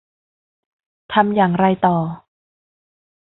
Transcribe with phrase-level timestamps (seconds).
[1.13, 1.97] ทำอย่างไรต่อ